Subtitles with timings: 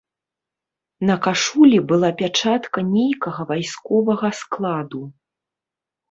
[1.09, 5.03] На кашулі была пячатка нейкага вайсковага складу.